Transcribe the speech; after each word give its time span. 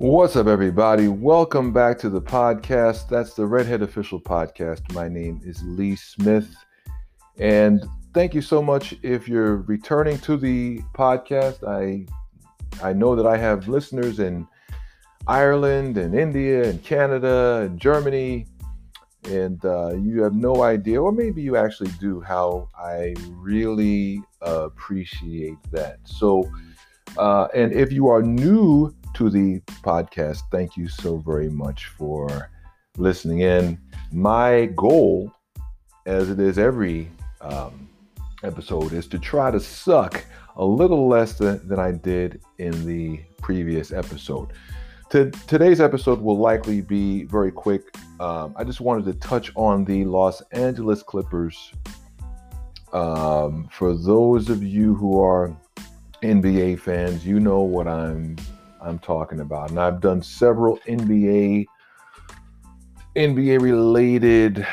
What's 0.00 0.34
up, 0.34 0.46
everybody? 0.46 1.08
Welcome 1.08 1.74
back 1.74 1.98
to 1.98 2.08
the 2.08 2.22
podcast. 2.22 3.06
That's 3.10 3.34
the 3.34 3.44
Redhead 3.44 3.82
Official 3.82 4.18
Podcast. 4.18 4.94
My 4.94 5.08
name 5.10 5.42
is 5.44 5.62
Lee 5.62 5.94
Smith. 5.94 6.56
And 7.38 7.84
thank 8.14 8.32
you 8.32 8.40
so 8.40 8.62
much 8.62 8.94
if 9.02 9.28
you're 9.28 9.56
returning 9.56 10.16
to 10.20 10.38
the 10.38 10.78
podcast. 10.94 11.68
I 11.68 12.06
I 12.82 12.94
know 12.94 13.14
that 13.14 13.26
I 13.26 13.36
have 13.36 13.68
listeners 13.68 14.20
in 14.20 14.48
Ireland 15.26 15.98
and 15.98 16.14
India 16.14 16.70
and 16.70 16.82
Canada 16.82 17.66
and 17.66 17.78
Germany, 17.78 18.46
and 19.24 19.62
uh, 19.66 19.96
you 19.96 20.22
have 20.22 20.32
no 20.32 20.62
idea, 20.62 21.02
or 21.02 21.12
maybe 21.12 21.42
you 21.42 21.58
actually 21.58 21.90
do, 22.00 22.22
how 22.22 22.70
I 22.74 23.14
really 23.32 24.22
appreciate 24.40 25.58
that. 25.72 25.98
So, 26.04 26.50
uh, 27.18 27.48
and 27.54 27.70
if 27.74 27.92
you 27.92 28.08
are 28.08 28.22
new 28.22 28.94
to 29.14 29.30
the 29.30 29.60
podcast, 29.82 30.42
thank 30.50 30.76
you 30.76 30.88
so 30.88 31.18
very 31.18 31.48
much 31.48 31.86
for 31.86 32.50
listening 32.96 33.40
in. 33.40 33.78
My 34.12 34.66
goal, 34.76 35.32
as 36.06 36.30
it 36.30 36.40
is 36.40 36.58
every 36.58 37.10
um, 37.40 37.88
episode, 38.42 38.92
is 38.92 39.06
to 39.08 39.18
try 39.18 39.50
to 39.50 39.60
suck 39.60 40.24
a 40.56 40.64
little 40.64 41.08
less 41.08 41.34
than, 41.34 41.66
than 41.66 41.78
I 41.78 41.92
did 41.92 42.40
in 42.58 42.86
the 42.86 43.20
previous 43.40 43.92
episode. 43.92 44.52
To, 45.10 45.30
today's 45.48 45.80
episode 45.80 46.20
will 46.20 46.38
likely 46.38 46.80
be 46.80 47.24
very 47.24 47.50
quick. 47.50 47.94
Um, 48.20 48.54
I 48.56 48.64
just 48.64 48.80
wanted 48.80 49.04
to 49.06 49.14
touch 49.14 49.50
on 49.56 49.84
the 49.84 50.04
Los 50.04 50.40
Angeles 50.52 51.02
Clippers. 51.02 51.72
Um, 52.92 53.68
for 53.72 53.94
those 53.94 54.50
of 54.50 54.62
you 54.62 54.94
who 54.94 55.20
are 55.20 55.56
NBA 56.22 56.80
fans, 56.80 57.26
you 57.26 57.40
know 57.40 57.60
what 57.60 57.88
I'm 57.88 58.36
I'm 58.82 58.98
talking 58.98 59.40
about, 59.40 59.70
and 59.70 59.78
I've 59.78 60.00
done 60.00 60.22
several 60.22 60.78
NBA 60.88 61.66
NBA 63.16 63.60
related 63.60 64.64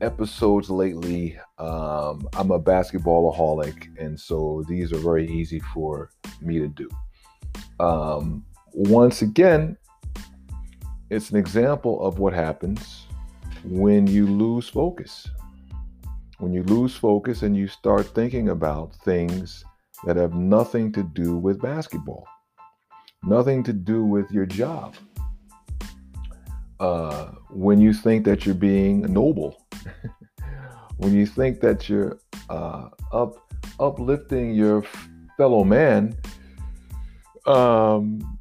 episodes 0.00 0.70
lately. 0.70 1.38
Um, 1.58 2.26
I'm 2.32 2.50
a 2.50 2.58
basketballaholic, 2.58 3.98
and 3.98 4.18
so 4.18 4.64
these 4.66 4.92
are 4.92 4.98
very 4.98 5.30
easy 5.30 5.60
for 5.74 6.10
me 6.40 6.58
to 6.58 6.68
do. 6.68 6.88
Um, 7.80 8.46
once 8.72 9.20
again, 9.20 9.76
it's 11.10 11.30
an 11.30 11.36
example 11.36 12.02
of 12.02 12.18
what 12.18 12.32
happens 12.32 13.06
when 13.64 14.06
you 14.06 14.26
lose 14.26 14.68
focus. 14.68 15.28
When 16.38 16.54
you 16.54 16.62
lose 16.62 16.96
focus 16.96 17.42
and 17.42 17.54
you 17.54 17.68
start 17.68 18.06
thinking 18.06 18.48
about 18.48 18.94
things 19.04 19.64
that 20.06 20.16
have 20.16 20.34
nothing 20.34 20.90
to 20.92 21.02
do 21.02 21.36
with 21.36 21.60
basketball, 21.60 22.26
nothing 23.24 23.62
to 23.64 23.72
do 23.72 24.04
with 24.04 24.30
your 24.30 24.46
job 24.46 24.94
uh, 26.80 27.26
when 27.50 27.80
you 27.80 27.92
think 27.92 28.24
that 28.24 28.44
you're 28.44 28.54
being 28.54 29.02
noble, 29.12 29.64
when 30.96 31.14
you 31.14 31.26
think 31.26 31.60
that 31.60 31.88
you're 31.88 32.18
uh, 32.50 32.88
up 33.12 33.36
uplifting 33.78 34.54
your 34.54 34.84
fellow 35.36 35.64
man, 35.64 36.16
um, 37.46 38.38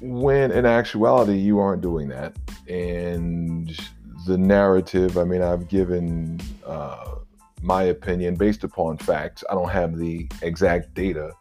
when 0.00 0.50
in 0.50 0.66
actuality 0.66 1.36
you 1.36 1.58
aren't 1.58 1.82
doing 1.82 2.08
that, 2.08 2.34
and 2.68 3.78
the 4.26 4.38
narrative. 4.38 5.18
I 5.18 5.24
mean, 5.24 5.42
I've 5.42 5.68
given 5.68 6.40
uh, 6.64 7.16
my 7.60 7.84
opinion 7.84 8.36
based 8.36 8.64
upon 8.64 8.98
facts. 8.98 9.44
I 9.50 9.54
don't 9.54 9.70
have 9.70 9.98
the 9.98 10.26
exact 10.42 10.94
data 10.94 11.32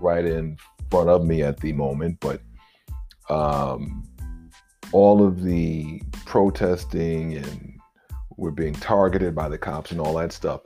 right 0.00 0.24
in 0.24 0.56
front 0.94 1.08
of 1.08 1.26
me 1.26 1.42
at 1.42 1.58
the 1.58 1.72
moment, 1.72 2.16
but 2.20 2.40
um, 3.28 4.08
all 4.92 5.26
of 5.26 5.42
the 5.42 6.00
protesting 6.24 7.34
and 7.34 7.80
we're 8.36 8.52
being 8.52 8.74
targeted 8.74 9.34
by 9.34 9.48
the 9.48 9.58
cops 9.58 9.90
and 9.90 10.00
all 10.00 10.14
that 10.14 10.30
stuff. 10.30 10.60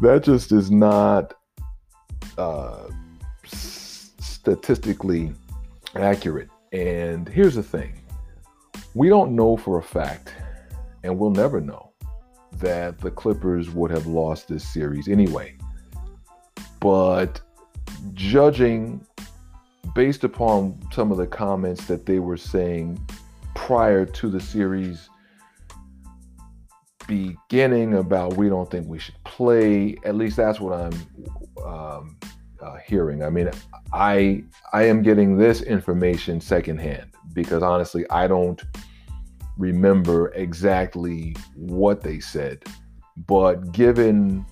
That 0.00 0.22
just 0.22 0.52
is 0.52 0.70
not 0.70 1.34
uh, 2.38 2.88
statistically 3.44 5.34
accurate. 5.96 6.48
And 6.72 7.28
here's 7.28 7.56
the 7.56 7.62
thing 7.62 7.92
we 8.94 9.10
don't 9.10 9.36
know 9.36 9.54
for 9.54 9.78
a 9.78 9.82
fact, 9.82 10.32
and 11.04 11.18
we'll 11.18 11.30
never 11.30 11.60
know, 11.60 11.92
that 12.54 12.98
the 13.00 13.10
Clippers 13.10 13.68
would 13.68 13.90
have 13.90 14.06
lost 14.06 14.48
this 14.48 14.66
series 14.66 15.08
anyway. 15.08 15.58
But 16.80 17.42
judging 18.14 19.06
based 19.94 20.24
upon 20.24 20.78
some 20.92 21.10
of 21.10 21.18
the 21.18 21.26
comments 21.26 21.86
that 21.86 22.06
they 22.06 22.18
were 22.18 22.36
saying 22.36 23.00
prior 23.54 24.04
to 24.04 24.28
the 24.28 24.40
series 24.40 25.08
beginning 27.08 27.94
about 27.94 28.36
we 28.36 28.48
don't 28.48 28.70
think 28.70 28.86
we 28.86 28.98
should 28.98 29.16
play 29.24 29.96
at 30.04 30.14
least 30.14 30.36
that's 30.36 30.60
what 30.60 30.72
i'm 30.72 30.92
um, 31.64 32.16
uh, 32.62 32.76
hearing. 32.86 33.24
I 33.24 33.30
mean 33.30 33.50
i 33.92 34.44
i 34.72 34.84
am 34.84 35.02
getting 35.02 35.36
this 35.36 35.62
information 35.62 36.40
secondhand 36.40 37.10
because 37.32 37.62
honestly 37.62 38.04
i 38.10 38.28
don't 38.28 38.62
remember 39.60 40.32
exactly 40.32 41.36
what 41.54 42.00
they 42.00 42.18
said. 42.18 42.64
But 43.28 43.72
given 43.72 44.46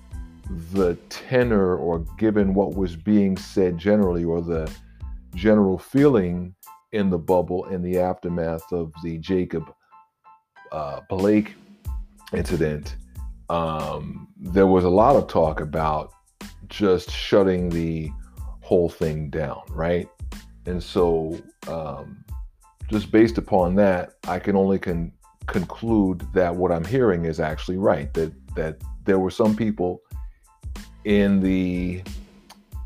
the 0.71 0.95
tenor 1.09 1.75
or 1.75 1.99
given 2.17 2.53
what 2.53 2.75
was 2.75 2.95
being 2.95 3.35
said 3.35 3.77
generally 3.77 4.23
or 4.23 4.41
the 4.41 4.71
general 5.35 5.77
feeling 5.77 6.55
in 6.91 7.09
the 7.09 7.17
bubble 7.17 7.65
in 7.65 7.81
the 7.81 7.99
aftermath 7.99 8.71
of 8.71 8.91
the 9.03 9.17
Jacob 9.19 9.71
uh, 10.71 11.01
Blake 11.09 11.55
incident, 12.33 12.95
um, 13.49 14.27
there 14.37 14.67
was 14.67 14.83
a 14.83 14.89
lot 14.89 15.15
of 15.15 15.27
talk 15.27 15.59
about 15.59 16.11
just 16.67 17.09
shutting 17.11 17.69
the 17.69 18.09
whole 18.61 18.89
thing 18.89 19.29
down, 19.29 19.61
right? 19.69 20.07
And 20.65 20.81
so, 20.81 21.41
um, 21.67 22.23
just 22.89 23.11
based 23.11 23.37
upon 23.37 23.75
that, 23.75 24.13
I 24.27 24.39
can 24.39 24.55
only 24.55 24.79
con- 24.79 25.11
conclude 25.47 26.25
that 26.33 26.55
what 26.55 26.71
I'm 26.71 26.85
hearing 26.85 27.25
is 27.25 27.39
actually 27.39 27.77
right. 27.77 28.13
That 28.13 28.33
that 28.55 28.81
there 29.05 29.19
were 29.19 29.31
some 29.31 29.55
people 29.55 30.01
in 31.05 31.39
the 31.39 32.03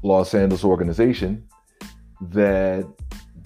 Los 0.04 0.34
Angeles 0.34 0.64
organization 0.64 1.48
that 2.32 2.88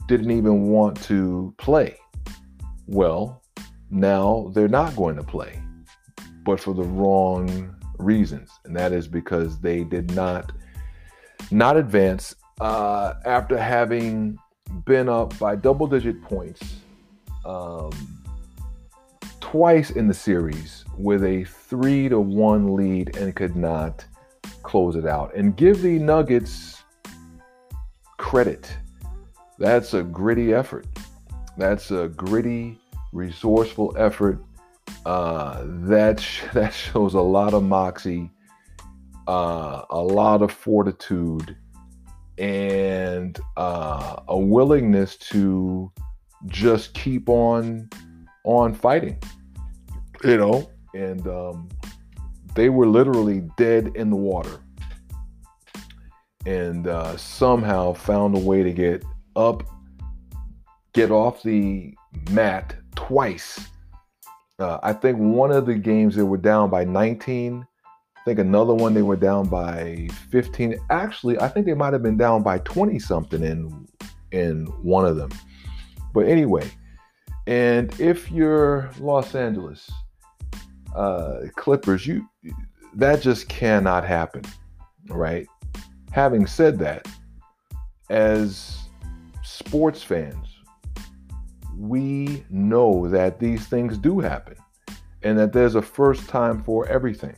didn't 0.07 0.31
even 0.31 0.67
want 0.67 1.01
to 1.03 1.53
play. 1.57 1.97
Well, 2.87 3.41
now 3.89 4.51
they're 4.53 4.67
not 4.67 4.95
going 4.95 5.15
to 5.17 5.23
play, 5.23 5.61
but 6.43 6.59
for 6.59 6.73
the 6.73 6.83
wrong 6.83 7.75
reasons, 7.97 8.51
and 8.65 8.75
that 8.75 8.93
is 8.93 9.07
because 9.07 9.59
they 9.59 9.83
did 9.83 10.13
not 10.15 10.51
not 11.51 11.77
advance 11.77 12.35
uh, 12.59 13.13
after 13.25 13.57
having 13.57 14.37
been 14.85 15.07
up 15.07 15.37
by 15.39 15.55
double-digit 15.55 16.21
points 16.21 16.61
um, 17.45 17.91
twice 19.39 19.91
in 19.91 20.07
the 20.07 20.13
series 20.13 20.83
with 20.97 21.23
a 21.23 21.45
three 21.45 22.09
to 22.09 22.19
one 22.19 22.75
lead 22.75 23.15
and 23.15 23.33
could 23.35 23.55
not 23.55 24.05
close 24.63 24.95
it 24.95 25.05
out. 25.05 25.33
And 25.35 25.55
give 25.55 25.81
the 25.81 25.99
Nuggets 25.99 26.76
credit. 28.27 28.69
That's 29.57 29.93
a 29.93 30.03
gritty 30.03 30.53
effort. 30.53 30.85
That's 31.57 31.91
a 31.91 32.09
gritty, 32.09 32.77
resourceful 33.13 33.95
effort. 33.97 34.43
Uh, 35.05 35.63
that 35.65 36.21
that 36.53 36.73
shows 36.73 37.13
a 37.13 37.21
lot 37.21 37.53
of 37.53 37.63
moxie, 37.63 38.29
uh, 39.29 39.83
a 39.89 40.01
lot 40.01 40.41
of 40.41 40.51
fortitude, 40.51 41.55
and 42.37 43.39
uh, 43.55 44.17
a 44.27 44.37
willingness 44.37 45.15
to 45.31 45.89
just 46.47 46.93
keep 46.95 47.29
on 47.29 47.89
on 48.43 48.73
fighting. 48.73 49.17
You 50.25 50.35
know, 50.35 50.69
and 50.93 51.25
um, 51.29 51.69
they 52.55 52.67
were 52.67 52.87
literally 52.87 53.47
dead 53.55 53.93
in 53.95 54.09
the 54.09 54.17
water 54.17 54.59
and 56.47 56.87
uh, 56.87 57.17
somehow 57.17 57.91
found 57.91 58.33
a 58.33 58.39
way 58.39 58.63
to 58.63 58.71
get 58.71 59.03
up, 59.35 59.63
get 60.93 61.11
off 61.11 61.43
the 61.43 61.93
mat 62.31 62.73
twice. 62.95 63.67
Uh, 64.57 64.79
I 64.81 64.93
think 64.93 65.17
one 65.17 65.51
of 65.51 65.65
the 65.65 65.75
games 65.75 66.15
they 66.15 66.23
were 66.23 66.37
down 66.37 66.69
by 66.69 66.85
19. 66.85 67.67
I 67.85 68.19
think 68.23 68.39
another 68.39 68.73
one 68.73 68.93
they 68.93 69.01
were 69.01 69.17
down 69.17 69.49
by 69.49 70.07
15. 70.31 70.79
Actually, 70.89 71.37
I 71.37 71.49
think 71.49 71.65
they 71.65 71.73
might 71.73 71.91
have 71.91 72.01
been 72.01 72.17
down 72.17 72.43
by 72.43 72.59
20 72.59 72.97
something 72.97 73.43
in 73.43 73.85
in 74.31 74.67
one 74.81 75.05
of 75.05 75.17
them. 75.17 75.31
But 76.13 76.27
anyway, 76.27 76.69
and 77.45 77.93
if 77.99 78.31
you're 78.31 78.89
Los 79.01 79.35
Angeles 79.35 79.91
uh, 80.95 81.41
Clippers, 81.57 82.07
you 82.07 82.25
that 82.93 83.21
just 83.21 83.49
cannot 83.49 84.05
happen, 84.05 84.43
right? 85.09 85.45
Having 86.11 86.47
said 86.47 86.79
that, 86.79 87.07
as 88.09 88.79
sports 89.43 90.01
fans, 90.01 90.47
we 91.77 92.43
know 92.49 93.07
that 93.07 93.39
these 93.39 93.67
things 93.67 93.97
do 93.97 94.19
happen 94.19 94.55
and 95.23 95.37
that 95.37 95.53
there's 95.53 95.75
a 95.75 95.81
first 95.81 96.27
time 96.27 96.63
for 96.63 96.87
everything. 96.87 97.35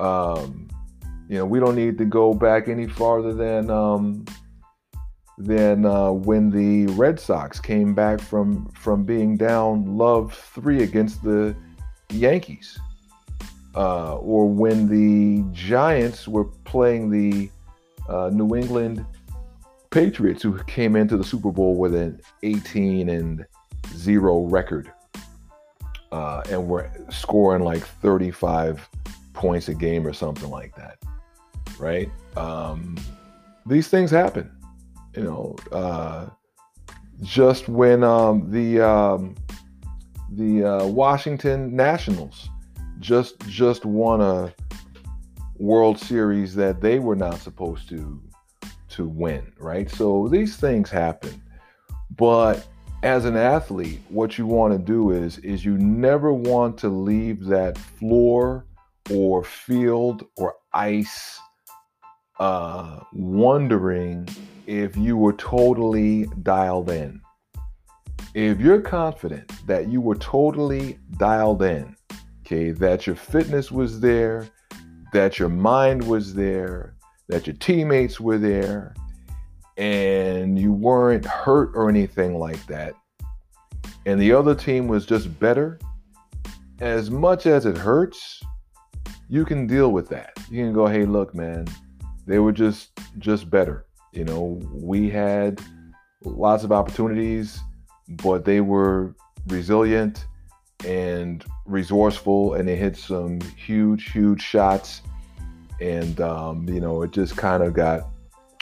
Um, 0.00 0.68
you 1.28 1.38
know, 1.38 1.46
we 1.46 1.58
don't 1.58 1.74
need 1.74 1.98
to 1.98 2.04
go 2.04 2.34
back 2.34 2.68
any 2.68 2.86
farther 2.86 3.32
than 3.32 3.70
um, 3.70 4.24
than 5.38 5.84
uh, 5.84 6.12
when 6.12 6.50
the 6.50 6.86
Red 6.94 7.18
Sox 7.18 7.58
came 7.58 7.94
back 7.94 8.20
from 8.20 8.68
from 8.70 9.04
being 9.04 9.36
down 9.36 9.96
love 9.96 10.34
three 10.34 10.82
against 10.82 11.22
the 11.22 11.56
Yankees, 12.10 12.78
uh, 13.74 14.16
or 14.16 14.48
when 14.48 14.88
the 14.88 15.44
Giants 15.52 16.28
were 16.28 16.44
playing 16.44 17.10
the 17.10 17.50
uh, 18.08 18.30
New 18.32 18.54
England 18.54 19.04
Patriots, 19.90 20.42
who 20.42 20.58
came 20.64 20.96
into 20.96 21.16
the 21.16 21.24
Super 21.24 21.50
Bowl 21.50 21.76
with 21.76 21.94
an 21.94 22.20
18 22.42 23.08
and 23.08 23.46
zero 23.94 24.40
record, 24.46 24.92
uh, 26.12 26.42
and 26.50 26.68
were 26.68 26.90
scoring 27.10 27.62
like 27.62 27.82
35 27.82 28.88
points 29.32 29.68
a 29.68 29.74
game 29.74 30.06
or 30.06 30.12
something 30.12 30.50
like 30.50 30.74
that, 30.76 30.98
right? 31.78 32.10
Um, 32.36 32.96
these 33.66 33.88
things 33.88 34.10
happen 34.10 34.50
you 35.16 35.22
know, 35.22 35.56
uh, 35.72 36.26
just 37.22 37.68
when 37.68 38.02
um, 38.02 38.50
the 38.50 38.80
um, 38.80 39.34
the 40.32 40.64
uh, 40.64 40.86
Washington 40.86 41.74
Nationals 41.74 42.48
just 43.00 43.38
just 43.48 43.84
won 43.84 44.20
a 44.20 44.54
World 45.58 45.98
Series 45.98 46.54
that 46.56 46.80
they 46.80 46.98
were 46.98 47.16
not 47.16 47.40
supposed 47.40 47.88
to 47.90 48.20
to 48.90 49.08
win, 49.08 49.52
right? 49.58 49.90
So 49.90 50.28
these 50.28 50.56
things 50.56 50.90
happen, 50.90 51.42
but 52.16 52.66
as 53.02 53.26
an 53.26 53.36
athlete, 53.36 54.00
what 54.08 54.38
you 54.38 54.46
want 54.46 54.72
to 54.72 54.78
do 54.78 55.10
is 55.10 55.38
is 55.38 55.64
you 55.64 55.76
never 55.78 56.32
want 56.32 56.78
to 56.78 56.88
leave 56.88 57.44
that 57.46 57.76
floor 57.76 58.66
or 59.10 59.44
field 59.44 60.24
or 60.36 60.54
ice 60.72 61.38
uh, 62.40 63.00
wondering 63.12 64.28
if 64.66 64.96
you 64.96 65.16
were 65.16 65.34
totally 65.34 66.26
dialed 66.42 66.90
in. 66.90 67.20
If 68.34 68.58
you're 68.58 68.80
confident 68.80 69.52
that 69.66 69.88
you 69.88 70.00
were 70.00 70.16
totally 70.16 70.98
dialed 71.18 71.62
in, 71.62 71.94
okay, 72.44 72.72
that 72.72 73.06
your 73.06 73.16
fitness 73.16 73.70
was 73.72 74.00
there, 74.00 74.46
that 75.12 75.38
your 75.38 75.48
mind 75.48 76.06
was 76.06 76.34
there, 76.34 76.94
that 77.28 77.46
your 77.46 77.56
teammates 77.56 78.20
were 78.20 78.36
there, 78.36 78.94
and 79.78 80.58
you 80.58 80.72
weren't 80.72 81.24
hurt 81.24 81.70
or 81.74 81.88
anything 81.88 82.38
like 82.38 82.64
that, 82.66 82.94
and 84.04 84.20
the 84.20 84.32
other 84.32 84.54
team 84.54 84.88
was 84.88 85.06
just 85.06 85.38
better, 85.40 85.80
as 86.80 87.10
much 87.10 87.46
as 87.46 87.64
it 87.64 87.78
hurts, 87.78 88.42
you 89.28 89.46
can 89.46 89.66
deal 89.66 89.90
with 89.90 90.08
that. 90.10 90.32
You 90.50 90.64
can 90.64 90.74
go, 90.74 90.86
hey, 90.86 91.06
look, 91.06 91.34
man, 91.34 91.66
they 92.26 92.38
were 92.38 92.52
just 92.52 92.90
just 93.18 93.48
better. 93.48 93.86
You 94.12 94.24
know, 94.24 94.60
we 94.70 95.08
had 95.08 95.62
lots 96.24 96.62
of 96.62 96.72
opportunities, 96.72 97.58
but 98.22 98.44
they 98.44 98.60
were 98.60 99.14
resilient 99.46 100.26
and 100.84 101.44
resourceful, 101.66 102.54
and 102.54 102.68
they 102.68 102.76
hit 102.76 102.96
some 102.96 103.40
huge, 103.56 104.10
huge 104.12 104.42
shots. 104.42 105.02
And 105.80 106.20
um, 106.20 106.68
you 106.68 106.80
know, 106.80 107.02
it 107.02 107.10
just 107.10 107.36
kind 107.36 107.62
of 107.62 107.74
got 107.74 108.08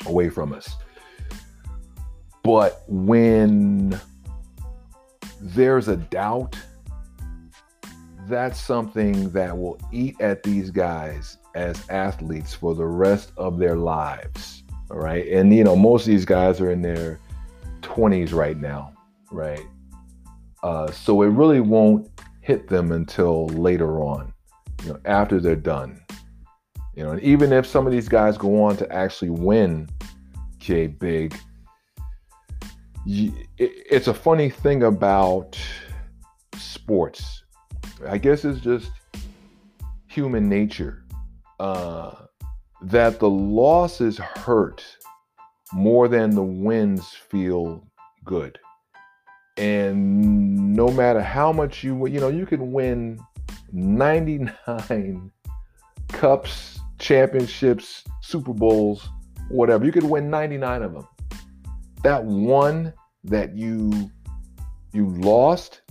away 0.07 0.29
from 0.29 0.53
us. 0.53 0.77
But 2.43 2.83
when 2.89 4.01
there's 5.41 5.89
a 5.89 5.97
doubt, 5.97 6.57
that's 8.29 8.61
something 8.61 9.31
that 9.31 9.57
will 9.57 9.79
eat 9.93 10.21
at 10.21 10.43
these 10.43 10.71
guys 10.71 11.39
as 11.55 11.89
athletes 11.91 12.55
for 12.55 12.75
the 12.75 12.87
rest 12.87 13.33
of 13.37 13.59
their 13.59 13.77
lives. 13.77 14.63
All 14.91 14.99
right. 14.99 15.27
And, 15.29 15.55
you 15.55 15.65
know, 15.65 15.77
most 15.77 16.03
of 16.03 16.09
these 16.09 16.25
guys 16.25 16.61
are 16.61 16.71
in 16.71 16.83
their 16.83 17.19
20s 17.83 18.33
right 18.33 18.59
now. 18.59 18.93
Right. 19.31 19.65
Uh, 20.63 20.91
so 20.91 21.23
it 21.23 21.29
really 21.29 21.61
won't 21.61 22.09
hit 22.41 22.69
them 22.69 22.93
until 22.93 23.47
later 23.49 24.03
on, 24.03 24.33
you 24.85 24.91
know, 24.91 25.01
after 25.05 25.41
they're 25.41 25.57
done. 25.57 26.01
You 26.95 27.05
know, 27.05 27.11
and 27.13 27.23
even 27.23 27.53
if 27.53 27.67
some 27.67 27.87
of 27.87 27.93
these 27.93 28.09
guys 28.09 28.37
go 28.37 28.63
on 28.65 28.77
to 28.77 28.93
actually 28.93 29.31
win 29.31 29.89
K 30.61 30.87
Big, 30.87 31.35
it's 33.07 34.09
a 34.09 34.15
funny 34.15 34.51
thing 34.51 34.85
about 34.85 35.59
sports. 36.57 37.43
I 38.07 38.19
guess 38.19 38.45
it's 38.45 38.61
just 38.61 38.91
human 40.07 40.49
nature 40.49 41.05
uh, 41.59 42.13
that 42.83 43.19
the 43.19 43.31
losses 43.31 44.19
hurt 44.19 44.85
more 45.73 46.09
than 46.09 46.31
the 46.31 46.43
wins 46.43 47.09
feel 47.09 47.87
good. 48.25 48.59
And 49.57 50.75
no 50.75 50.89
matter 50.89 51.21
how 51.21 51.53
much 51.53 51.85
you 51.85 52.07
you 52.07 52.21
know, 52.21 52.29
you 52.29 52.47
can 52.47 52.73
win 52.73 53.21
99 53.73 55.31
cups, 56.09 56.79
championships, 56.99 58.05
Super 58.23 58.53
Bowls, 58.53 59.09
whatever. 59.49 59.85
You 59.85 59.93
could 59.93 60.05
win 60.05 60.31
99 60.31 60.83
of 60.83 60.95
them. 60.95 61.09
That 62.03 62.25
one 62.25 62.93
that 63.25 63.57
you 63.57 64.11
you 64.93 65.09
lost, 65.09 65.83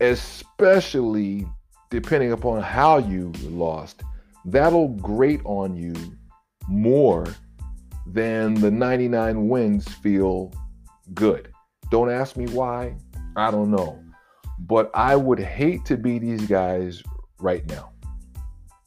especially 0.00 1.46
depending 1.90 2.32
upon 2.32 2.62
how 2.62 2.98
you 2.98 3.32
lost, 3.42 4.02
that'll 4.44 4.88
grate 4.88 5.40
on 5.44 5.76
you 5.76 5.94
more 6.68 7.26
than 8.06 8.54
the 8.54 8.70
99 8.70 9.48
wins 9.48 9.88
feel 9.88 10.52
good. 11.14 11.51
Don't 11.92 12.10
ask 12.10 12.36
me 12.36 12.46
why. 12.46 12.96
I 13.36 13.52
don't 13.52 13.70
know. 13.70 14.02
But 14.58 14.90
I 14.94 15.14
would 15.14 15.38
hate 15.38 15.84
to 15.84 15.96
be 15.96 16.18
these 16.18 16.46
guys 16.46 17.02
right 17.38 17.64
now. 17.68 17.92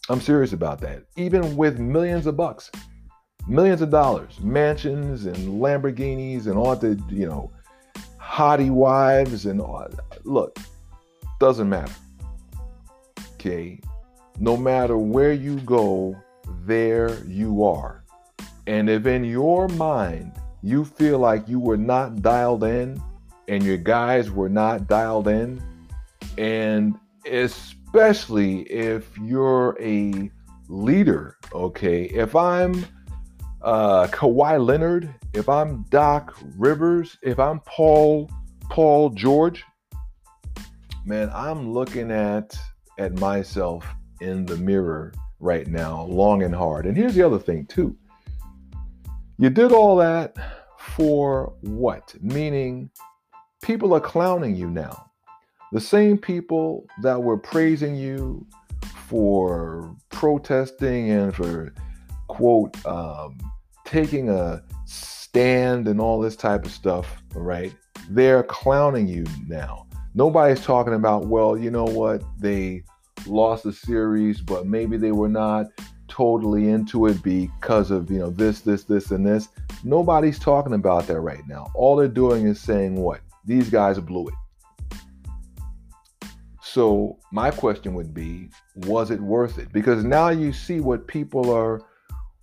I'm 0.10 0.20
serious 0.20 0.52
about 0.52 0.82
that. 0.82 1.04
Even 1.16 1.56
with 1.56 1.80
millions 1.80 2.28
of 2.28 2.36
bucks, 2.36 2.70
millions 3.48 3.82
of 3.82 3.92
dollars, 3.92 4.42
mansions 4.42 5.26
and 5.26 5.62
Lamborghinis 5.62 6.48
and 6.48 6.58
all 6.58 6.76
the, 6.76 7.02
you 7.10 7.28
know, 7.28 7.52
hottie 8.22 8.70
wives 8.70 9.46
and 9.46 9.62
all. 9.62 9.88
Look, 10.26 10.58
doesn't 11.40 11.70
matter. 11.70 11.94
Okay 13.36 13.80
no 14.40 14.58
matter 14.58 14.98
where 14.98 15.34
you 15.34 15.60
go, 15.62 16.16
there 16.66 17.24
you 17.26 17.64
are. 17.64 18.04
And 18.68 18.90
if 18.90 19.06
in 19.06 19.24
your 19.24 19.68
mind 19.70 20.34
you 20.66 20.84
feel 20.84 21.20
like 21.20 21.48
you 21.48 21.60
were 21.60 21.78
not 21.78 22.24
dialed 22.24 22.64
in 22.64 23.00
and 23.48 23.64
your 23.64 23.78
guys 23.78 24.32
were 24.32 24.50
not 24.50 24.88
dialed 24.88 25.28
in, 25.28 25.62
and 26.40 26.96
especially 27.30 28.62
if 28.62 29.16
you're 29.20 29.78
a 29.80 30.32
leader, 30.68 31.38
okay, 31.54 32.06
if 32.06 32.36
I'm 32.36 32.84
uh, 33.62 34.08
Kawhi 34.08 34.66
Leonard, 34.66 35.14
if 35.34 35.48
I'm 35.48 35.84
Doc 35.92 36.36
Rivers, 36.58 37.16
if 37.22 37.38
I'm 37.40 37.60
Paul 37.60 38.32
Paul 38.72 39.12
George, 39.12 39.64
man, 41.06 41.30
I'm 41.32 41.72
looking 41.74 42.10
at 42.10 42.58
at 42.98 43.14
myself 43.20 43.86
in 44.20 44.48
the 44.48 44.58
mirror 44.58 45.14
right 45.40 45.68
now, 45.68 46.06
long 46.06 46.42
and 46.42 46.56
hard. 46.56 46.88
And 46.88 46.98
here's 46.98 47.14
the 47.14 47.22
other 47.22 47.38
thing, 47.38 47.68
too. 47.68 47.96
You 49.38 49.50
did 49.50 49.74
all 49.74 49.98
that 49.98 50.34
for 50.80 51.54
what? 51.60 52.16
Meaning, 52.22 52.90
people 53.62 53.94
are 53.94 54.00
clowning 54.00 54.56
you 54.56 54.70
now. 54.70 55.12
The 55.74 55.82
same 55.82 56.18
people 56.18 56.88
that 57.02 57.22
were 57.22 57.38
praising 57.38 57.98
you 57.98 58.48
for 59.08 59.94
protesting 60.10 61.10
and 61.10 61.36
for, 61.36 61.74
quote, 62.30 62.84
um, 62.86 63.38
taking 63.84 64.30
a 64.30 64.64
stand 64.86 65.90
and 65.90 66.00
all 66.00 66.22
this 66.22 66.38
type 66.38 66.66
of 66.66 66.72
stuff, 66.72 67.22
right? 67.34 67.76
They're 68.10 68.44
clowning 68.44 69.06
you 69.06 69.26
now. 69.50 69.86
Nobody's 70.14 70.64
talking 70.64 70.94
about, 70.94 71.26
well, 71.26 71.58
you 71.58 71.72
know 71.72 71.84
what? 71.84 72.24
They 72.40 72.84
lost 73.28 73.66
the 73.66 73.74
series, 73.74 74.40
but 74.40 74.66
maybe 74.66 74.96
they 74.96 75.12
were 75.12 75.28
not 75.28 75.66
totally 76.08 76.70
into 76.70 77.08
it 77.08 77.22
because 77.24 77.92
of 77.92 78.10
you 78.10 78.20
know 78.20 78.30
this, 78.30 78.62
this, 78.62 78.84
this, 78.84 79.12
and 79.12 79.26
this. 79.26 79.50
Nobody's 79.84 80.40
talking 80.40 80.74
about 80.74 81.08
that 81.08 81.20
right 81.20 81.46
now. 81.48 81.72
All 81.76 81.96
they're 81.96 82.08
doing 82.08 82.48
is 82.48 82.60
saying 82.60 82.96
what 82.96 83.22
these 83.46 83.70
guys 83.70 84.00
blew 84.00 84.28
it. 84.28 84.34
So 86.62 87.18
my 87.32 87.52
question 87.52 87.94
would 87.94 88.14
be, 88.14 88.50
was 88.76 89.10
it 89.10 89.22
worth 89.22 89.58
it? 89.60 89.72
Because 89.72 90.04
now 90.04 90.30
you 90.30 90.52
see 90.52 90.82
what 90.82 91.08
people 91.08 91.50
are 91.54 91.82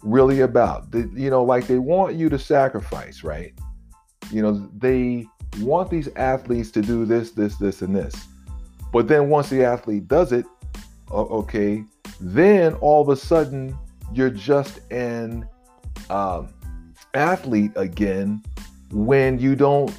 really 0.02 0.40
about. 0.40 0.86
You 0.94 1.28
know, 1.28 1.44
like 1.44 1.66
they 1.66 1.78
want 1.78 2.14
you 2.16 2.28
to 2.30 2.38
sacrifice, 2.38 3.22
right? 3.22 3.52
You 4.30 4.42
know, 4.42 4.70
they 4.78 5.26
want 5.60 5.90
these 5.90 6.08
athletes 6.16 6.70
to 6.70 6.80
do 6.80 7.04
this, 7.04 7.32
this, 7.32 7.56
this, 7.56 7.82
and 7.82 7.94
this. 7.94 8.14
But 8.92 9.08
then 9.08 9.28
once 9.28 9.50
the 9.50 9.64
athlete 9.64 10.08
does 10.08 10.32
it, 10.32 10.46
okay, 11.10 11.84
then 12.22 12.74
all 12.74 13.02
of 13.02 13.08
a 13.08 13.16
sudden 13.16 13.76
you're 14.12 14.30
just 14.30 14.80
an 14.92 15.46
um, 16.08 16.48
athlete 17.14 17.72
again 17.74 18.42
when 18.92 19.38
you 19.38 19.56
don't 19.56 19.92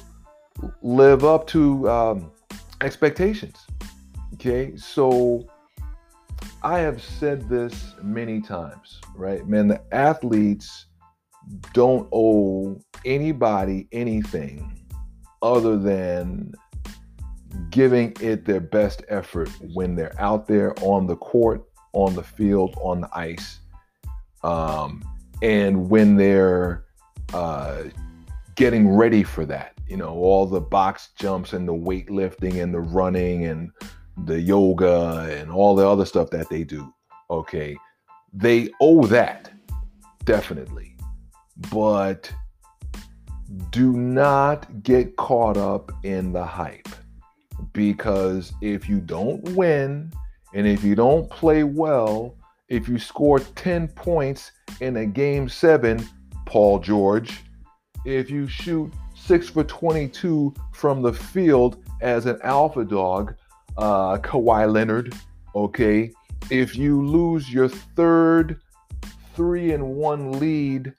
live 0.82 1.24
up 1.24 1.46
to 1.48 1.88
um, 1.90 2.32
expectations. 2.80 3.66
Okay, 4.34 4.76
so 4.76 5.46
I 6.62 6.78
have 6.78 7.02
said 7.02 7.48
this 7.48 7.94
many 8.02 8.40
times, 8.40 9.00
right? 9.14 9.46
Man, 9.46 9.68
the 9.68 9.82
athletes 9.92 10.86
don't 11.72 12.08
owe 12.10 12.80
anybody 13.04 13.86
anything 13.92 14.80
other 15.42 15.76
than 15.76 16.54
giving 17.70 18.16
it 18.20 18.44
their 18.44 18.60
best 18.60 19.04
effort 19.08 19.50
when 19.74 19.94
they're 19.94 20.18
out 20.18 20.46
there 20.46 20.74
on 20.80 21.06
the 21.06 21.16
court, 21.16 21.62
on 21.94 22.14
the 22.14 22.22
field, 22.22 22.76
on 22.80 23.00
the 23.00 23.10
ice, 23.16 23.60
um, 24.42 25.02
and 25.42 25.88
when 25.88 26.16
they're 26.16 26.84
uh, 27.32 27.84
getting 28.54 28.88
ready 28.88 29.22
for 29.22 29.44
that. 29.46 29.72
You 29.88 29.96
know, 29.96 30.10
all 30.10 30.46
the 30.46 30.60
box 30.60 31.10
jumps 31.16 31.52
and 31.52 31.68
the 31.68 31.74
weightlifting 31.74 32.62
and 32.62 32.72
the 32.72 32.80
running 32.80 33.46
and 33.46 33.70
the 34.24 34.40
yoga 34.40 35.28
and 35.30 35.50
all 35.50 35.74
the 35.74 35.86
other 35.86 36.04
stuff 36.04 36.30
that 36.30 36.48
they 36.48 36.64
do. 36.64 36.92
Okay. 37.30 37.76
They 38.32 38.70
owe 38.80 39.06
that, 39.06 39.52
definitely. 40.24 40.96
But 41.70 42.32
do 43.70 43.92
not 43.92 44.82
get 44.82 45.16
caught 45.16 45.56
up 45.56 45.92
in 46.04 46.32
the 46.32 46.44
hype 46.44 46.88
because 47.72 48.52
if 48.60 48.88
you 48.88 49.00
don't 49.00 49.42
win 49.50 50.12
and 50.54 50.66
if 50.66 50.84
you 50.84 50.94
don't 50.94 51.28
play 51.28 51.64
well, 51.64 52.36
if 52.68 52.88
you 52.88 52.98
score 52.98 53.40
10 53.40 53.88
points 53.88 54.52
in 54.80 54.96
a 54.96 55.06
game 55.06 55.48
seven, 55.48 56.08
Paul 56.46 56.78
George, 56.78 57.40
if 58.06 58.30
you 58.30 58.46
shoot 58.46 58.92
six 59.14 59.48
for 59.48 59.64
22 59.64 60.54
from 60.72 61.02
the 61.02 61.12
field 61.12 61.82
as 62.00 62.26
an 62.26 62.38
alpha 62.42 62.84
dog, 62.84 63.34
uh, 63.76 64.18
Kawhi 64.18 64.72
Leonard, 64.72 65.14
okay, 65.54 66.12
if 66.50 66.76
you 66.76 67.04
lose 67.04 67.52
your 67.52 67.68
third 67.68 68.60
three 69.34 69.72
and 69.72 69.96
one 69.96 70.38
lead 70.38 70.92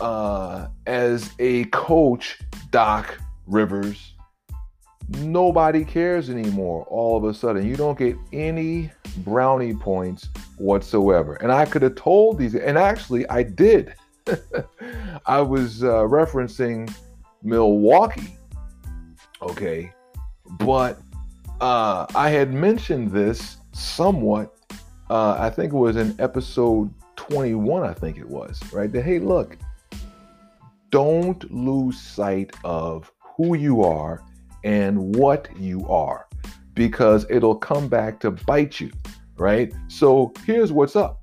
uh, 0.00 0.66
as 0.86 1.30
a 1.38 1.64
coach, 1.66 2.40
Doc 2.70 3.18
Rivers, 3.46 4.11
nobody 5.18 5.84
cares 5.84 6.30
anymore 6.30 6.84
all 6.88 7.16
of 7.16 7.24
a 7.24 7.34
sudden. 7.34 7.66
You 7.66 7.76
don't 7.76 7.98
get 7.98 8.16
any 8.32 8.90
brownie 9.18 9.74
points 9.74 10.28
whatsoever. 10.56 11.34
And 11.36 11.52
I 11.52 11.64
could 11.64 11.82
have 11.82 11.94
told 11.94 12.38
these, 12.38 12.54
and 12.54 12.78
actually 12.78 13.28
I 13.28 13.42
did. 13.42 13.94
I 15.26 15.40
was 15.40 15.82
uh, 15.82 16.02
referencing 16.02 16.94
Milwaukee, 17.42 18.38
okay, 19.40 19.92
but 20.58 21.00
uh, 21.60 22.06
I 22.14 22.30
had 22.30 22.52
mentioned 22.52 23.10
this 23.10 23.56
somewhat. 23.72 24.54
Uh, 25.10 25.36
I 25.38 25.50
think 25.50 25.72
it 25.72 25.76
was 25.76 25.96
in 25.96 26.14
episode 26.20 26.92
21, 27.16 27.82
I 27.82 27.92
think 27.92 28.18
it 28.18 28.28
was, 28.28 28.60
right? 28.72 28.90
That, 28.90 29.02
hey, 29.02 29.18
look, 29.18 29.56
don't 30.90 31.52
lose 31.52 32.00
sight 32.00 32.54
of 32.64 33.10
who 33.36 33.56
you 33.56 33.82
are 33.82 34.22
and 34.64 35.16
what 35.16 35.48
you 35.58 35.86
are 35.88 36.26
because 36.74 37.26
it'll 37.28 37.56
come 37.56 37.88
back 37.88 38.20
to 38.20 38.30
bite 38.30 38.80
you, 38.80 38.90
right? 39.36 39.72
So 39.88 40.32
here's 40.44 40.72
what's 40.72 40.96
up. 40.96 41.20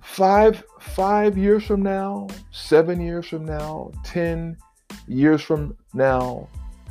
Five 0.00 0.62
five 0.80 1.36
years 1.36 1.64
from 1.64 1.82
now, 1.82 2.28
seven 2.52 3.00
years 3.00 3.26
from 3.26 3.44
now, 3.44 3.90
ten 4.04 4.56
years 5.08 5.42
from 5.42 5.76
now, 5.92 6.48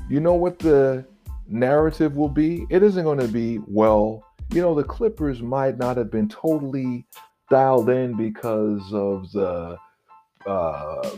you 0.09 0.19
know 0.19 0.33
what 0.33 0.59
the 0.59 1.05
narrative 1.47 2.15
will 2.15 2.29
be? 2.29 2.65
It 2.69 2.83
isn't 2.83 3.03
going 3.03 3.19
to 3.19 3.27
be, 3.27 3.59
well, 3.65 4.23
you 4.51 4.61
know, 4.61 4.75
the 4.75 4.83
Clippers 4.83 5.41
might 5.41 5.77
not 5.77 5.97
have 5.97 6.11
been 6.11 6.27
totally 6.27 7.05
dialed 7.49 7.89
in 7.89 8.15
because 8.15 8.81
of 8.93 9.31
the 9.31 9.77
uh, 10.45 11.09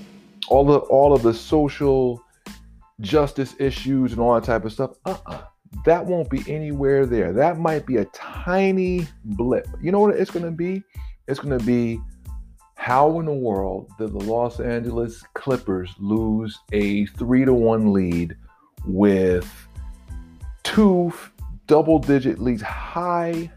all 0.47 0.65
the 0.65 0.77
all 0.77 1.13
of 1.13 1.23
the 1.23 1.33
social 1.33 2.21
justice 3.01 3.55
issues 3.59 4.11
and 4.11 4.21
all 4.21 4.35
that 4.35 4.43
type 4.43 4.65
of 4.65 4.73
stuff. 4.73 4.91
Uh-uh. 5.05 5.41
That 5.85 6.05
won't 6.05 6.29
be 6.29 6.43
anywhere 6.47 7.05
there. 7.05 7.33
That 7.33 7.59
might 7.59 7.85
be 7.85 7.97
a 7.97 8.05
tiny 8.05 9.07
blip. 9.23 9.67
You 9.81 9.91
know 9.91 9.99
what 9.99 10.15
it's 10.15 10.31
going 10.31 10.45
to 10.45 10.51
be? 10.51 10.83
It's 11.27 11.39
going 11.39 11.57
to 11.57 11.65
be 11.65 11.99
how 12.75 13.19
in 13.19 13.25
the 13.25 13.33
world 13.33 13.89
did 13.97 14.11
the 14.13 14.19
Los 14.19 14.59
Angeles 14.59 15.23
Clippers 15.33 15.93
lose 15.99 16.57
a 16.71 17.05
three 17.07 17.43
to 17.43 17.53
one 17.53 17.91
lead 17.91 18.37
with 18.85 19.51
two 20.63 21.11
double 21.67 21.99
digit 21.99 22.39
leads, 22.39 22.61
high 22.61 23.51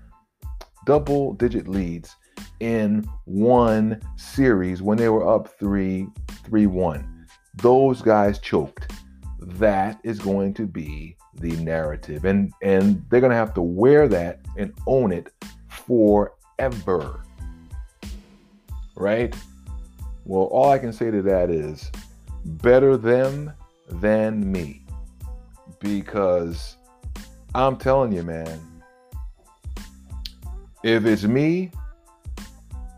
double 0.86 1.34
digit 1.34 1.68
leads 1.68 2.16
in 2.60 3.06
one 3.26 4.00
series 4.16 4.82
when 4.82 4.96
they 4.96 5.08
were 5.08 5.28
up 5.28 5.48
3 5.58 6.06
3 6.44 6.66
1. 6.66 7.26
Those 7.56 8.02
guys 8.02 8.38
choked. 8.38 8.92
That 9.38 10.00
is 10.02 10.18
going 10.18 10.54
to 10.54 10.66
be 10.66 11.16
the 11.34 11.52
narrative. 11.56 12.24
And 12.24 12.52
and 12.62 13.04
they're 13.08 13.20
going 13.20 13.30
to 13.30 13.36
have 13.36 13.54
to 13.54 13.62
wear 13.62 14.08
that 14.08 14.40
and 14.56 14.72
own 14.86 15.12
it 15.12 15.32
forever. 15.68 17.22
Right? 18.96 19.34
Well, 20.24 20.44
all 20.44 20.70
I 20.70 20.78
can 20.78 20.92
say 20.92 21.10
to 21.10 21.22
that 21.22 21.50
is 21.50 21.90
better 22.44 22.96
them 22.96 23.52
than 23.88 24.50
me. 24.50 24.84
Because 25.80 26.76
I'm 27.54 27.76
telling 27.76 28.12
you, 28.12 28.22
man, 28.24 28.60
if 30.82 31.04
it's 31.04 31.24
me, 31.24 31.70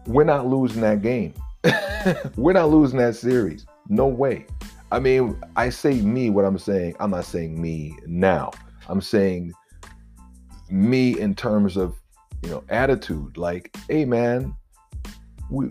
we're 0.07 0.25
not 0.25 0.47
losing 0.47 0.81
that 0.81 1.03
game. 1.03 1.35
we're 2.37 2.53
not 2.53 2.71
losing 2.71 2.99
that 2.99 3.17
series. 3.17 3.67
No 3.89 4.07
way. 4.07 4.47
I 4.93 4.99
mean, 4.99 5.41
I 5.57 5.71
say 5.71 6.01
me, 6.01 6.31
what 6.31 6.45
I'm 6.45 6.59
saying, 6.59 6.97
I'm 7.01 7.11
not 7.11 7.25
saying 7.25 7.61
me 7.61 7.97
now. 8.07 8.51
I'm 8.89 9.01
saying 9.01 9.53
me 10.69 11.19
in 11.19 11.35
terms 11.35 11.77
of, 11.77 11.95
you 12.43 12.51
know, 12.51 12.65
attitude. 12.69 13.37
Like, 13.37 13.77
hey 13.89 14.05
man, 14.05 14.55
we 15.51 15.71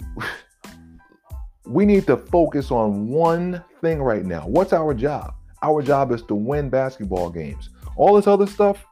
we 1.65 1.85
need 1.85 2.07
to 2.07 2.17
focus 2.17 2.71
on 2.71 3.07
one 3.09 3.63
thing 3.81 4.01
right 4.01 4.25
now. 4.25 4.47
What's 4.47 4.73
our 4.73 4.93
job? 4.93 5.33
Our 5.61 5.81
job 5.81 6.11
is 6.11 6.23
to 6.23 6.35
win 6.35 6.69
basketball 6.69 7.29
games. 7.29 7.69
All 7.97 8.15
this 8.15 8.27
other 8.27 8.47
stuff, 8.47 8.85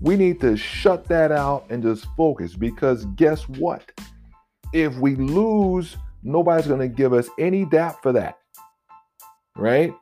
we 0.00 0.16
need 0.16 0.40
to 0.42 0.56
shut 0.56 1.06
that 1.08 1.32
out 1.32 1.64
and 1.70 1.82
just 1.82 2.06
focus 2.16 2.54
because 2.54 3.06
guess 3.16 3.48
what? 3.48 3.90
if 4.72 4.96
we 4.96 5.16
lose, 5.16 5.96
nobody's 6.22 6.66
going 6.66 6.80
to 6.80 6.88
give 6.88 7.12
us 7.12 7.28
any 7.38 7.64
dap 7.64 8.02
for 8.02 8.12
that. 8.12 8.38
Right? 9.58 9.92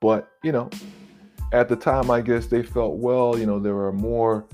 But, 0.00 0.28
you 0.42 0.52
know, 0.52 0.68
at 1.52 1.68
the 1.68 1.76
time, 1.76 2.10
I 2.10 2.20
guess 2.20 2.46
they 2.46 2.62
felt, 2.62 2.96
well, 2.96 3.38
you 3.38 3.46
know, 3.46 3.58
there 3.58 3.74
were 3.74 3.92
more, 3.92 4.46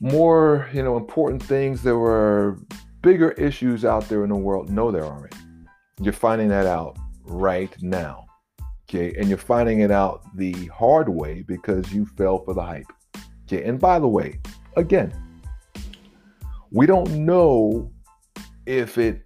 more, 0.00 0.68
you 0.72 0.82
know, 0.82 0.96
important 0.96 1.42
things. 1.42 1.82
There 1.82 1.98
were 1.98 2.58
bigger 3.02 3.30
issues 3.32 3.84
out 3.84 4.08
there 4.08 4.24
in 4.24 4.30
the 4.30 4.36
world. 4.36 4.68
No, 4.70 4.90
there 4.90 5.04
aren't. 5.04 5.34
You're 6.00 6.12
finding 6.12 6.48
that 6.48 6.66
out 6.66 6.98
right 7.24 7.74
now. 7.80 8.26
Okay. 8.88 9.14
And 9.18 9.28
you're 9.28 9.38
finding 9.38 9.80
it 9.80 9.90
out 9.90 10.22
the 10.36 10.52
hard 10.66 11.08
way 11.08 11.42
because 11.42 11.92
you 11.92 12.04
fell 12.04 12.44
for 12.44 12.54
the 12.54 12.62
hype. 12.62 12.86
Okay. 13.46 13.64
And 13.64 13.80
by 13.80 13.98
the 13.98 14.08
way, 14.08 14.40
again, 14.76 15.14
we 16.70 16.86
don't 16.86 17.10
know 17.24 17.90
if 18.66 18.98
it 18.98 19.22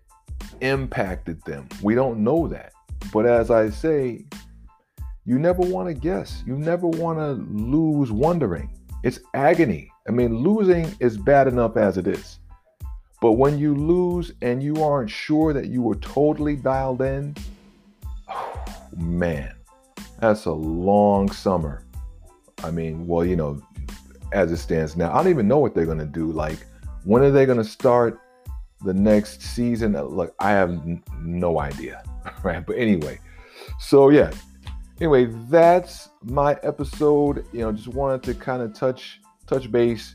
impacted 0.60 1.42
them. 1.44 1.68
We 1.82 1.94
don't 1.94 2.22
know 2.22 2.46
that. 2.48 2.72
But 3.12 3.26
as 3.26 3.50
I 3.50 3.70
say, 3.70 4.24
you 5.24 5.38
never 5.38 5.62
want 5.62 5.88
to 5.88 5.94
guess. 5.94 6.42
You 6.46 6.56
never 6.56 6.86
want 6.86 7.18
to 7.18 7.32
lose 7.52 8.10
wondering. 8.10 8.70
It's 9.02 9.20
agony. 9.34 9.90
I 10.08 10.12
mean, 10.12 10.38
losing 10.38 10.94
is 11.00 11.16
bad 11.16 11.46
enough 11.46 11.76
as 11.76 11.96
it 11.98 12.06
is. 12.06 12.38
But 13.20 13.32
when 13.32 13.58
you 13.58 13.74
lose 13.74 14.32
and 14.40 14.62
you 14.62 14.82
aren't 14.82 15.10
sure 15.10 15.52
that 15.52 15.66
you 15.66 15.82
were 15.82 15.96
totally 15.96 16.56
dialed 16.56 17.02
in, 17.02 17.36
oh, 18.28 18.64
man, 18.96 19.54
that's 20.18 20.46
a 20.46 20.52
long 20.52 21.30
summer. 21.30 21.84
I 22.64 22.70
mean, 22.70 23.06
well, 23.06 23.24
you 23.24 23.36
know, 23.36 23.62
as 24.32 24.52
it 24.52 24.58
stands 24.58 24.96
now, 24.96 25.12
I 25.12 25.16
don't 25.16 25.28
even 25.28 25.48
know 25.48 25.58
what 25.58 25.74
they're 25.74 25.86
going 25.86 25.98
to 25.98 26.06
do. 26.06 26.32
Like, 26.32 26.66
when 27.04 27.22
are 27.22 27.30
they 27.30 27.46
going 27.46 27.58
to 27.58 27.64
start 27.64 28.20
the 28.84 28.94
next 28.94 29.42
season? 29.42 29.92
Look, 29.92 30.34
I 30.38 30.50
have 30.50 30.70
n- 30.70 31.02
no 31.20 31.60
idea, 31.60 32.02
right? 32.42 32.64
But 32.64 32.76
anyway, 32.76 33.18
so 33.78 34.10
yeah. 34.10 34.30
Anyway, 35.00 35.26
that's 35.48 36.10
my 36.22 36.58
episode. 36.62 37.46
You 37.52 37.60
know, 37.60 37.72
just 37.72 37.88
wanted 37.88 38.22
to 38.24 38.34
kind 38.34 38.62
of 38.62 38.74
touch 38.74 39.20
touch 39.46 39.70
base 39.70 40.14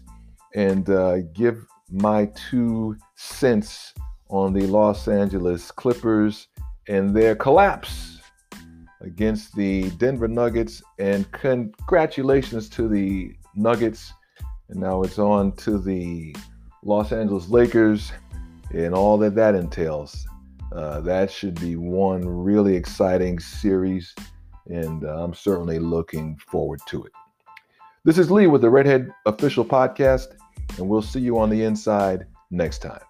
and 0.54 0.90
uh, 0.90 1.20
give 1.34 1.66
my 1.92 2.30
two 2.50 2.96
cents 3.16 3.94
on 4.30 4.54
the 4.54 4.68
Los 4.68 5.08
Angeles 5.08 5.72
Clippers 5.72 6.48
and 6.88 7.16
their 7.16 7.36
collapse 7.36 8.20
against 9.02 9.56
the 9.56 9.90
Denver 9.92 10.28
Nuggets. 10.28 10.82
And 11.00 11.30
congratulations 11.32 12.70
to 12.70 12.88
the 12.88 13.36
Nuggets. 13.56 14.14
And 14.70 14.80
now 14.80 15.04
it's 15.04 15.20
on 15.20 15.52
to 15.58 15.78
the 15.78 16.36
Los 16.84 17.12
Angeles 17.12 17.50
Lakers 17.50 18.12
and 18.72 18.94
all 18.94 19.18
that 19.20 19.36
that 19.36 19.56
entails. 19.56 20.26
Uh, 20.72 21.00
that 21.02 21.32
should 21.32 21.60
be 21.60 21.76
one 21.76 22.28
really 22.28 22.76
exciting 22.76 23.40
series, 23.40 24.14
and 24.68 25.06
uh, 25.06 25.24
I'm 25.24 25.34
certainly 25.34 25.80
looking 25.80 26.38
forward 26.38 26.80
to 26.88 27.04
it. 27.04 27.12
This 28.04 28.18
is 28.18 28.30
Lee 28.30 28.48
with 28.48 28.62
the 28.62 28.70
Redhead 28.70 29.10
Official 29.26 29.66
Podcast, 29.66 30.36
and 30.78 30.88
we'll 30.88 31.02
see 31.02 31.20
you 31.20 31.38
on 31.40 31.50
the 31.50 31.64
inside 31.64 32.28
next 32.52 32.80
time. 32.80 33.02